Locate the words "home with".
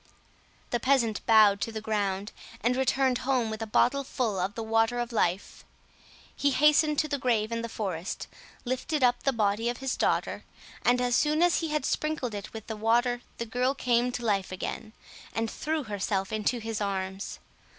3.19-3.61